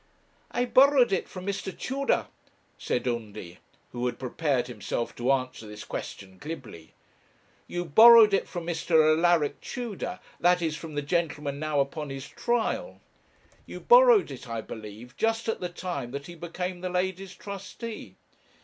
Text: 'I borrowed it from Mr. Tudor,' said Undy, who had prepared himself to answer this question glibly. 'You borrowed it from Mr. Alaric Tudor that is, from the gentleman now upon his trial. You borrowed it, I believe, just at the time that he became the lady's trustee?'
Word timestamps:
'I 0.49 0.65
borrowed 0.65 1.11
it 1.11 1.29
from 1.29 1.45
Mr. 1.45 1.71
Tudor,' 1.77 2.25
said 2.79 3.07
Undy, 3.07 3.59
who 3.91 4.07
had 4.07 4.17
prepared 4.17 4.65
himself 4.65 5.15
to 5.17 5.31
answer 5.31 5.67
this 5.67 5.83
question 5.83 6.39
glibly. 6.39 6.95
'You 7.67 7.85
borrowed 7.85 8.33
it 8.33 8.47
from 8.47 8.65
Mr. 8.65 9.15
Alaric 9.15 9.61
Tudor 9.61 10.19
that 10.39 10.59
is, 10.59 10.75
from 10.75 10.95
the 10.95 11.03
gentleman 11.03 11.59
now 11.59 11.79
upon 11.79 12.09
his 12.09 12.27
trial. 12.27 12.99
You 13.67 13.79
borrowed 13.79 14.31
it, 14.31 14.49
I 14.49 14.59
believe, 14.61 15.15
just 15.17 15.47
at 15.47 15.59
the 15.59 15.69
time 15.69 16.09
that 16.13 16.25
he 16.25 16.33
became 16.33 16.81
the 16.81 16.89
lady's 16.89 17.35
trustee?' 17.35 18.15